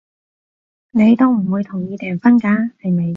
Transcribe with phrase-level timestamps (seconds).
[0.89, 3.07] 你都唔會同意訂婚㗎，係咪？